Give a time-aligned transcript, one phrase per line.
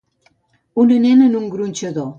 [0.85, 2.09] Una nena en un gronxador.